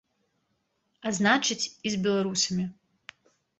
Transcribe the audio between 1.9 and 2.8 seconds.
з беларусамі.